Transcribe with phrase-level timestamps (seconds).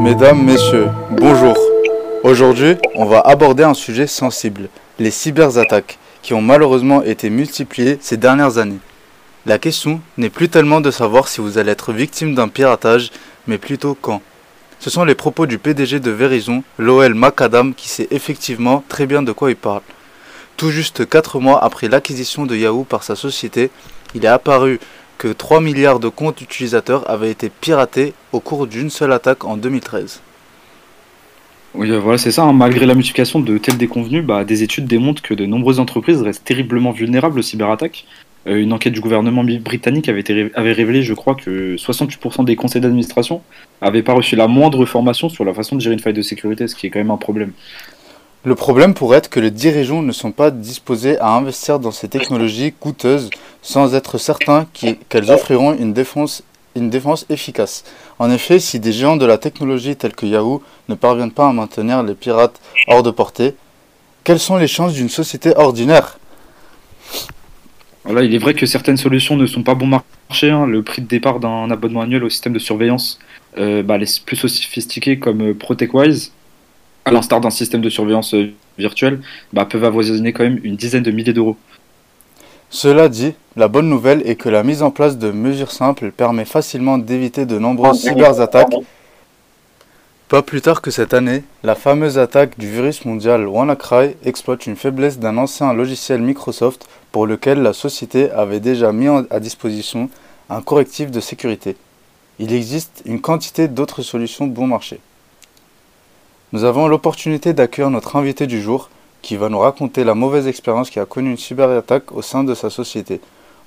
[0.00, 1.56] Mesdames, Messieurs, bonjour.
[2.22, 4.68] Aujourd'hui, on va aborder un sujet sensible,
[4.98, 8.78] les cyberattaques, qui ont malheureusement été multipliées ces dernières années.
[9.46, 13.10] La question n'est plus tellement de savoir si vous allez être victime d'un piratage,
[13.46, 14.20] mais plutôt quand.
[14.78, 19.22] Ce sont les propos du PDG de Verizon, Lowell Macadam, qui sait effectivement très bien
[19.22, 19.82] de quoi il parle.
[20.56, 23.70] Tout juste 4 mois après l'acquisition de Yahoo par sa société,
[24.14, 24.80] il est apparu
[25.18, 29.56] que 3 milliards de comptes utilisateurs avaient été piratés au cours d'une seule attaque en
[29.56, 30.20] 2013.
[31.74, 32.42] Oui, euh, voilà, c'est ça.
[32.42, 32.52] hein.
[32.52, 36.44] Malgré la multiplication de tels déconvenus, bah, des études démontrent que de nombreuses entreprises restent
[36.44, 38.06] terriblement vulnérables aux cyberattaques.
[38.46, 42.80] Euh, une enquête du gouvernement britannique avait, avait révélé, je crois, que 68% des conseils
[42.82, 43.42] d'administration
[43.82, 46.68] n'avaient pas reçu la moindre formation sur la façon de gérer une faille de sécurité,
[46.68, 47.52] ce qui est quand même un problème.
[48.46, 52.08] Le problème pourrait être que les dirigeants ne sont pas disposés à investir dans ces
[52.08, 53.30] technologies coûteuses
[53.62, 54.66] sans être certains
[55.08, 56.42] qu'elles offriront une défense,
[57.30, 57.84] efficace.
[58.18, 61.52] En effet, si des géants de la technologie tels que Yahoo ne parviennent pas à
[61.54, 63.54] maintenir les pirates hors de portée,
[64.24, 66.18] quelles sont les chances d'une société ordinaire?
[68.06, 70.50] Il est vrai que certaines solutions ne sont pas bon marché.
[70.50, 70.66] hein.
[70.66, 73.18] Le prix de départ d'un abonnement annuel au système de surveillance,
[73.56, 76.32] euh, bah, plus sophistiqués comme euh, ProtectWise,
[77.04, 79.20] à l'instar d'un système de surveillance euh, virtuel,
[79.52, 81.56] bah, peuvent avoisiner quand même une dizaine de milliers d'euros.
[82.70, 86.44] Cela dit, la bonne nouvelle est que la mise en place de mesures simples permet
[86.44, 88.74] facilement d'éviter de nombreuses cyberattaques.
[90.28, 94.74] Pas plus tard que cette année, la fameuse attaque du virus mondial WannaCry exploite une
[94.74, 100.08] faiblesse d'un ancien logiciel Microsoft pour lequel la société avait déjà mis à disposition
[100.50, 101.76] un correctif de sécurité.
[102.40, 104.98] Il existe une quantité d'autres solutions bon marché.
[106.54, 108.88] Nous avons l'opportunité d'accueillir notre invité du jour
[109.22, 112.54] qui va nous raconter la mauvaise expérience qui a connu une cyberattaque au sein de
[112.54, 113.20] sa société.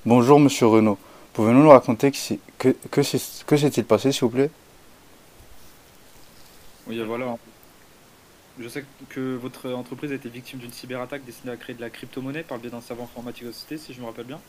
[0.06, 0.96] Bonjour Monsieur Renaud,
[1.34, 2.16] pouvez-vous nous raconter que,
[2.56, 4.50] que, que s'est- que s'est-il passé s'il vous plaît?
[6.86, 7.36] Oui, voilà.
[8.58, 11.90] Je sais que votre entreprise a été victime d'une cyberattaque destinée à créer de la
[11.90, 14.40] crypto-monnaie par le biais d'un savant informatique de société, si je me rappelle bien.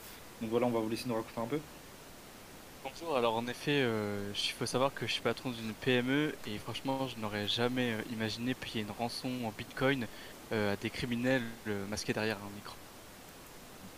[0.42, 1.60] Donc voilà, on va vous laisser nous raconter un peu.
[2.84, 6.58] Bonjour, alors en effet, euh, il faut savoir que je suis patron d'une PME et
[6.60, 10.08] franchement, je n'aurais jamais euh, imaginé payer une rançon en bitcoin
[10.52, 12.76] euh, à des criminels euh, masqués derrière un micro.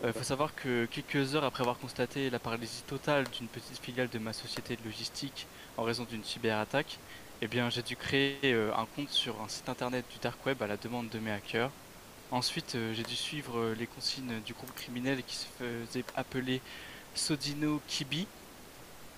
[0.04, 4.08] Il faut savoir que quelques heures après avoir constaté la paralysie totale d'une petite filiale
[4.08, 6.98] de ma société de logistique en raison d'une cyberattaque,
[7.40, 10.62] eh bien j'ai dû créer euh, un compte sur un site internet du dark web
[10.62, 11.70] à la demande de mes hackers.
[12.30, 16.62] Ensuite, euh, j'ai dû suivre euh, les consignes du groupe criminel qui se faisait appeler
[17.14, 18.28] Sodino Kibi.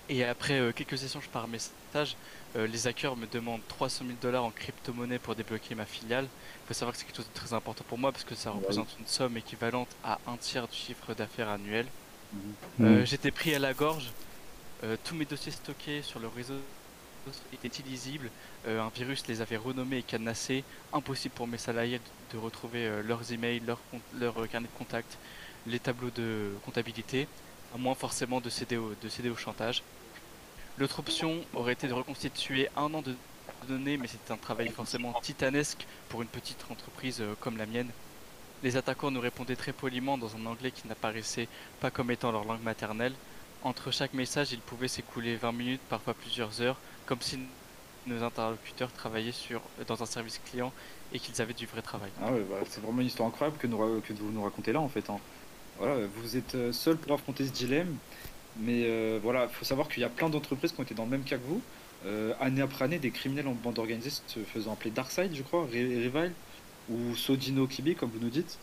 [0.09, 2.15] Et après euh, quelques échanges par message,
[2.55, 6.25] euh, les hackers me demandent 300 000 dollars en crypto-monnaie pour débloquer ma filiale.
[6.63, 8.51] Il faut savoir que c'est quelque chose de très important pour moi parce que ça
[8.51, 11.87] représente une somme équivalente à un tiers du chiffre d'affaires annuel.
[12.81, 13.05] Euh, Mm.
[13.05, 14.11] J'étais pris à la gorge,
[14.83, 16.55] euh, tous mes dossiers stockés sur le réseau
[17.53, 18.29] étaient illisibles,
[18.67, 22.87] Euh, un virus les avait renommés et cadenassés, impossible pour mes salariés de, de retrouver
[22.87, 23.79] euh, leurs emails, leurs
[24.19, 25.19] leur euh, carnet de contact,
[25.67, 27.27] les tableaux de comptabilité,
[27.77, 29.83] moins forcément de céder au, chantage.
[30.77, 33.15] L'autre option aurait été de reconstituer un an de
[33.67, 37.89] données, mais c'est un travail forcément titanesque pour une petite entreprise euh, comme la mienne.
[38.63, 41.47] Les attaquants nous répondaient très poliment dans un anglais qui n'apparaissait
[41.79, 43.13] pas comme étant leur langue maternelle.
[43.63, 47.39] Entre chaque message, il pouvait s'écouler 20 minutes, parfois plusieurs heures, comme si
[48.05, 49.33] nos interlocuteurs travaillaient
[49.87, 50.71] dans un service client
[51.13, 52.11] et qu'ils avaient du vrai travail.
[52.21, 55.09] Ah bah, c'est vraiment une histoire incroyable que vous nous racontez là en fait.
[55.09, 55.19] hein.
[55.77, 57.99] Voilà, vous êtes euh, seul pour affronter ce dilemme,
[58.55, 61.03] mais euh, voilà, il faut savoir qu'il y a plein d'entreprises qui ont été dans
[61.03, 61.61] le même cas que vous.
[62.05, 65.65] Euh, année après année, des criminels en bande organisée se faisant appeler Darkside, je crois,
[65.65, 66.33] Re- Revile,
[66.89, 68.59] ou Sodino Kibi, comme vous nous dites,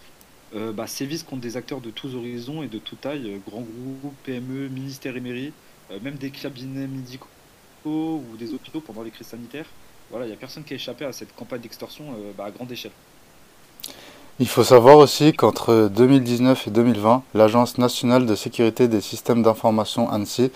[0.54, 4.14] euh, bah, sévissent contre des acteurs de tous horizons et de toute taille, grands groupes,
[4.24, 5.52] PME, ministères et mairies,
[6.00, 7.28] même des cabinets médicaux
[7.84, 9.66] ou des hôpitaux pendant les crises sanitaires.
[10.10, 12.72] Voilà, il n'y a personne qui a échappé à cette campagne d'extorsion bah, à grande
[12.72, 12.92] échelle.
[14.40, 20.08] Il faut savoir aussi qu'entre 2019 et 2020, l'Agence nationale de sécurité des systèmes d'information
[20.10, 20.50] ANSI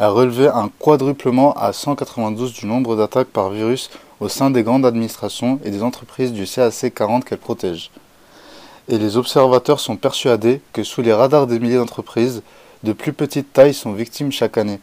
[0.00, 3.88] a relevé un quadruplement à 192 du nombre d'attaques par virus
[4.18, 7.92] au sein des grandes administrations et des entreprises du CAC 40 qu'elle protège.
[8.88, 12.42] Et les observateurs sont persuadés que sous les radars des milliers d'entreprises,
[12.82, 14.80] de plus petites tailles sont victimes chaque année.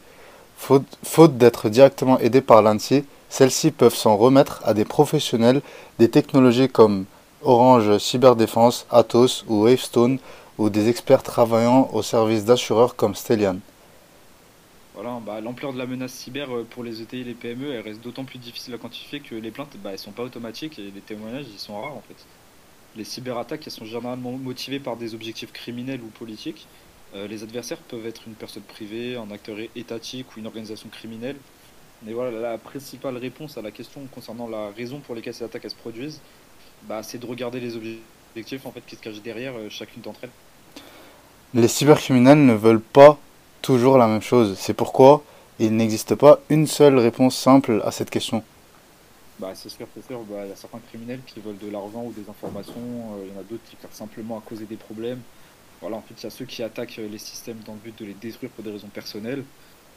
[0.57, 5.61] Faute, d'être directement aidées par l'ANSI, celles-ci peuvent s'en remettre à des professionnels
[5.99, 7.03] des technologies comme
[7.43, 10.17] Orange Cyberdéfense, Atos ou Wavestone
[10.57, 13.57] ou des experts travaillant au service d'assureurs comme Stellian.
[14.95, 17.81] Voilà, bah, l'ampleur de la menace cyber euh, pour les ETI et les PME, elle
[17.81, 21.01] reste d'autant plus difficile à quantifier que les plaintes, bah, sont pas automatiques et les
[21.01, 22.15] témoignages, ils sont rares en fait.
[22.95, 26.65] Les cyberattaques, sont généralement motivées par des objectifs criminels ou politiques.
[27.15, 31.35] Euh, les adversaires peuvent être une personne privée, un acteur étatique ou une organisation criminelle.
[32.01, 35.69] Mais voilà, la principale réponse à la question concernant la raison pour laquelle ces attaques
[35.69, 36.21] se produisent,
[36.83, 40.19] bah, c'est de regarder les objectifs en fait qui se cachent derrière euh, chacune d'entre
[40.23, 40.29] elles.
[41.53, 43.17] Les cybercriminels ne veulent pas
[43.61, 44.57] toujours la même chose.
[44.59, 45.23] C'est pourquoi
[45.59, 48.43] il n'existe pas une seule réponse simple à cette question.
[49.39, 50.21] Bah, c'est sûr, c'est sûr.
[50.23, 52.73] Bah, il y a certains criminels qui veulent de l'argent ou des informations.
[52.75, 55.21] Euh, il y en a d'autres qui cherchent simplement à causer des problèmes.
[55.81, 58.05] Voilà, en fait, il y a ceux qui attaquent les systèmes dans le but de
[58.05, 59.43] les détruire pour des raisons personnelles.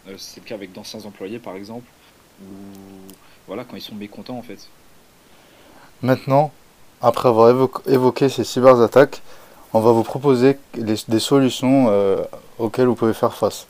[0.08, 1.86] Euh, c'est le cas avec d'anciens employés, par exemple.
[2.42, 2.46] Ou
[3.46, 4.68] voilà, quand ils sont mécontents, en fait.
[6.02, 6.52] Maintenant,
[7.02, 7.50] après avoir
[7.86, 9.22] évoqué ces cyberattaques,
[9.72, 12.22] on va vous proposer des solutions euh,
[12.58, 13.66] auxquelles vous pouvez faire face.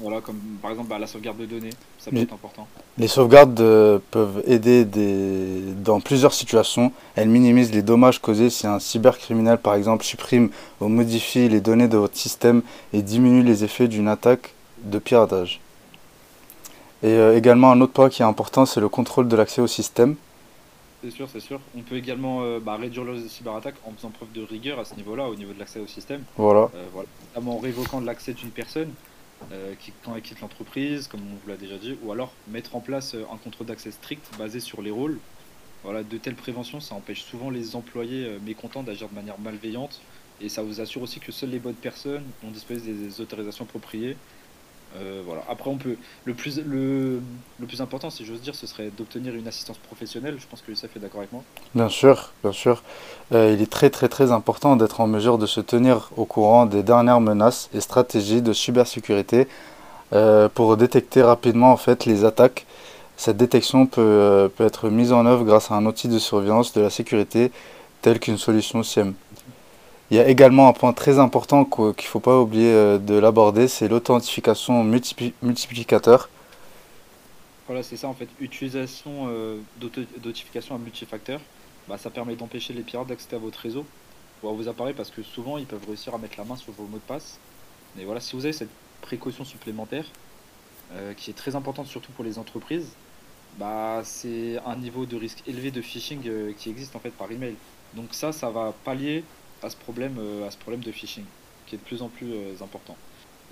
[0.00, 2.66] Voilà, comme par exemple bah, la sauvegarde de données, ça peut être important.
[2.98, 6.92] Les sauvegardes euh, peuvent aider dans plusieurs situations.
[7.14, 10.50] Elles minimisent les dommages causés si un cybercriminel, par exemple, supprime
[10.80, 12.62] ou modifie les données de votre système
[12.92, 15.60] et diminue les effets d'une attaque de piratage.
[17.04, 19.68] Et euh, également, un autre point qui est important, c'est le contrôle de l'accès au
[19.68, 20.16] système.
[21.04, 21.60] C'est sûr, c'est sûr.
[21.76, 24.94] On peut également euh, bah, réduire les cyberattaques en faisant preuve de rigueur à ce
[24.94, 26.24] niveau-là, au niveau de l'accès au système.
[26.36, 26.70] Voilà.
[26.92, 27.08] voilà.
[27.28, 28.90] Notamment en révoquant l'accès d'une personne.
[29.52, 32.76] Euh, qui, quand elle quitte l'entreprise, comme on vous l'a déjà dit, ou alors mettre
[32.76, 35.18] en place euh, un contrôle d'accès strict basé sur les rôles.
[35.82, 40.00] Voilà, de telles préventions, ça empêche souvent les employés euh, mécontents d'agir de manière malveillante
[40.40, 44.16] et ça vous assure aussi que seules les bonnes personnes ont disposé des autorisations appropriées
[44.96, 45.42] euh, voilà.
[45.48, 45.96] Après, on peut.
[46.24, 47.20] Le plus, le,
[47.66, 50.36] plus important, si j'ose dire, ce serait d'obtenir une assistance professionnelle.
[50.38, 51.42] Je pense que ça fait d'accord avec moi.
[51.74, 52.82] Bien sûr, bien sûr.
[53.32, 56.66] Euh, il est très, très, très important d'être en mesure de se tenir au courant
[56.66, 59.48] des dernières menaces et stratégies de cybersécurité
[60.12, 62.66] euh, pour détecter rapidement en fait les attaques.
[63.16, 66.80] Cette détection peut, peut être mise en œuvre grâce à un outil de surveillance de
[66.80, 67.52] la sécurité
[68.02, 69.14] tel qu'une solution SIEM.
[70.10, 73.14] Il y a également un point très important qu'il ne faut pas oublier euh, de
[73.14, 76.28] l'aborder, c'est l'authentification multiplicateur.
[77.66, 78.28] Voilà, c'est ça en fait.
[78.40, 81.40] Utilisation euh, d'authentification à multifacteur,
[81.88, 83.86] bah, ça permet d'empêcher les pirates d'accéder à votre réseau
[84.42, 86.72] ou à vos appareils parce que souvent ils peuvent réussir à mettre la main sur
[86.74, 87.38] vos mots de passe.
[87.96, 90.04] Mais voilà, si vous avez cette précaution supplémentaire,
[90.92, 92.90] euh, qui est très importante surtout pour les entreprises,
[93.58, 96.20] bah, c'est un niveau de risque élevé de phishing
[96.58, 97.54] qui existe en fait par email.
[97.94, 99.24] Donc ça, ça va pallier
[99.64, 101.24] à ce problème, euh, à ce problème de phishing,
[101.66, 102.96] qui est de plus en plus euh, important.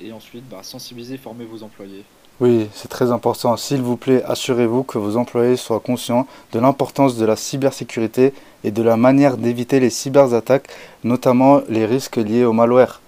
[0.00, 2.04] Et ensuite, bah, sensibiliser, former vos employés.
[2.40, 3.56] Oui, c'est très important.
[3.56, 8.32] S'il vous plaît, assurez-vous que vos employés soient conscients de l'importance de la cybersécurité
[8.64, 10.68] et de la manière d'éviter les cyberattaques,
[11.04, 13.00] notamment les risques liés au malware.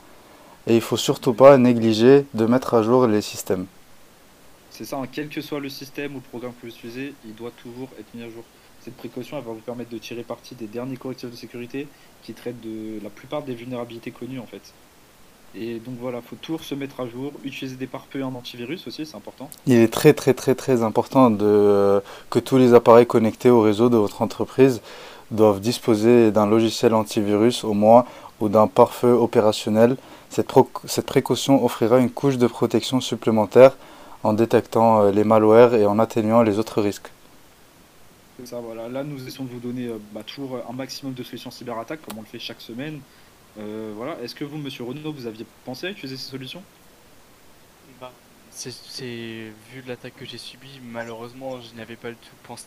[0.67, 3.67] Et il faut surtout pas négliger de mettre à jour les systèmes.
[4.75, 7.53] C'est ça, quel que soit le système ou le programme que vous utilisez, il doit
[7.63, 8.43] toujours être mis à jour.
[8.81, 11.87] Cette précaution va vous permettre de tirer parti des derniers correctifs de sécurité
[12.25, 14.73] qui traitent de la plupart des vulnérabilités connues en fait.
[15.55, 19.07] Et donc voilà, faut toujours se mettre à jour, utiliser des pare-feux en antivirus aussi,
[19.07, 19.49] c'est important.
[19.69, 23.89] Il est très très très très important euh, que tous les appareils connectés au réseau
[23.89, 24.81] de votre entreprise
[25.31, 28.07] doivent disposer d'un logiciel antivirus au moins
[28.41, 29.97] ou d'un pare-feu opérationnel.
[30.31, 33.77] Cette précaution offrira une couche de protection supplémentaire
[34.25, 37.11] en détectant euh, les malwares et en atténuant les autres risques.
[38.45, 38.89] Ça, voilà.
[38.89, 42.19] Là, nous essayons de vous donner euh, bah, toujours un maximum de solutions cyberattaques, comme
[42.19, 43.01] on le fait chaque semaine.
[43.59, 44.19] Euh, voilà.
[44.23, 46.63] Est-ce que vous, Monsieur Renaud, vous aviez pensé à utiliser ces solutions?
[48.01, 48.11] Bah,
[48.51, 48.71] c'est,
[49.73, 52.65] vu l'attaque que j'ai subie, malheureusement, je n'avais pas du tout pensé.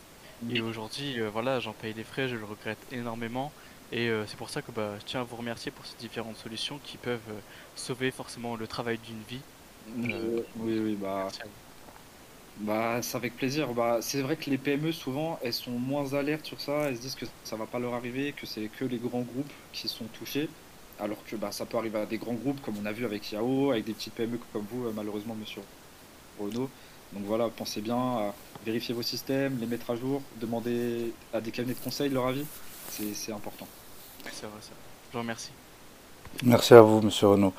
[0.50, 3.52] Et aujourd'hui, euh, voilà, j'en paye les frais, je le regrette énormément.
[3.90, 6.78] Et c'est pour ça que bah, je tiens à vous remercier pour ces différentes solutions
[6.84, 7.18] qui peuvent
[7.74, 9.40] sauver forcément le travail d'une vie.
[9.96, 11.28] Oui, oui, bah.
[12.60, 13.72] Bah, c'est avec plaisir.
[13.72, 16.88] Bah, c'est vrai que les PME, souvent, elles sont moins alertes sur ça.
[16.88, 19.52] Elles se disent que ça va pas leur arriver, que c'est que les grands groupes
[19.72, 20.48] qui sont touchés.
[21.00, 23.30] Alors que bah, ça peut arriver à des grands groupes, comme on a vu avec
[23.30, 25.62] Yahoo, avec des petites PME comme vous, euh, malheureusement, monsieur
[26.40, 26.68] Renault.
[27.12, 28.34] Donc voilà, pensez bien à
[28.66, 32.44] vérifier vos systèmes, les mettre à jour, demander à des cabinets de conseil leur avis.
[32.90, 33.68] C'est important.
[34.24, 34.72] C'est vrai, ça.
[35.08, 35.52] Je vous remercie.
[36.42, 37.54] Merci à vous, monsieur Renault.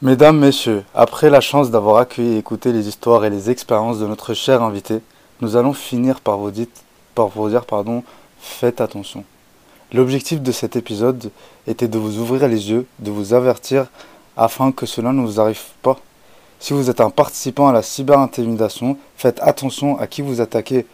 [0.00, 4.06] Mesdames, Messieurs, après la chance d'avoir accueilli et écouté les histoires et les expériences de
[4.06, 5.00] notre cher invité,
[5.40, 6.52] nous allons finir par vous,
[7.16, 8.04] vous dire pardon,
[8.38, 9.24] faites attention.
[9.92, 11.32] L'objectif de cet épisode
[11.66, 13.88] était de vous ouvrir les yeux, de vous avertir
[14.36, 15.98] afin que cela ne vous arrive pas.
[16.60, 20.86] Si vous êtes un participant à la cyberintimidation, faites attention à qui vous attaquez.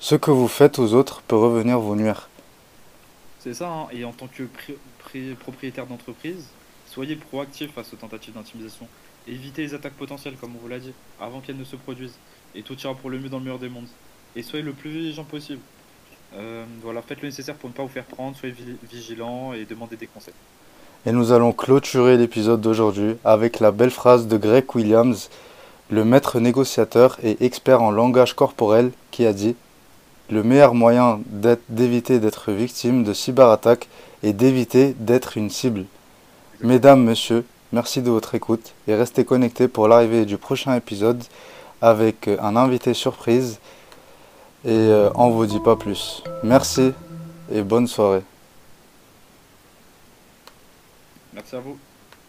[0.00, 2.28] Ce que vous faites aux autres peut revenir vous nuire.
[3.40, 3.86] C'est ça, hein.
[3.90, 4.42] et en tant que
[5.40, 6.44] propriétaire d'entreprise,
[6.94, 8.86] Soyez proactif face aux tentatives d'intimidation.
[9.26, 12.14] Évitez les attaques potentielles, comme on vous l'a dit, avant qu'elles ne se produisent.
[12.54, 13.88] Et tout ira pour le mieux dans le meilleur des mondes.
[14.36, 15.58] Et soyez le plus vigilant possible.
[16.36, 18.54] Euh, voilà, faites le nécessaire pour ne pas vous faire prendre, soyez
[18.88, 20.34] vigilant et demandez des conseils.
[21.04, 25.30] Et nous allons clôturer l'épisode d'aujourd'hui avec la belle phrase de Greg Williams,
[25.90, 29.56] le maître négociateur et expert en langage corporel, qui a dit
[30.30, 31.20] Le meilleur moyen
[31.68, 33.88] d'éviter d'être victime de cyberattaques
[34.22, 35.86] est d'éviter d'être une cible.
[36.60, 41.22] Mesdames, messieurs, merci de votre écoute et restez connectés pour l'arrivée du prochain épisode
[41.82, 43.58] avec un invité surprise.
[44.64, 46.22] Et euh, on vous dit pas plus.
[46.42, 46.92] Merci
[47.52, 48.22] et bonne soirée.
[51.34, 51.76] Merci à vous.